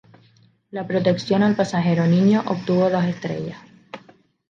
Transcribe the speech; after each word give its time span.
La 0.71 0.87
protección 0.87 1.43
al 1.43 1.55
pasajero 1.55 2.07
niño 2.07 2.41
obtuvo 2.47 2.89
dos 2.89 3.03
estrellas. 3.05 3.59